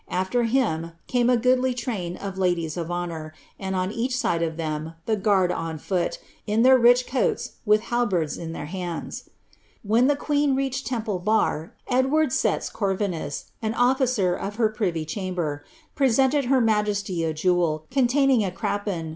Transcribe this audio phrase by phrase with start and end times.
[0.09, 4.55] After him, came a goodly train of ladies of 1 and on each side of
[4.57, 9.29] ihem the guard on foot, in their rich coai halberds in their hands.
[9.83, 13.45] When the queen reached Temple Bar, Edward Schets Cotri
[13.77, 19.09] officer of her privy eh amber, presented her majesty a jewel, cor a crapon.